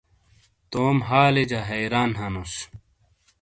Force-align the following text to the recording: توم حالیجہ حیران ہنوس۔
توم 0.71 0.97
حالیجہ 1.09 1.59
حیران 1.69 2.11
ہنوس۔ 2.19 2.53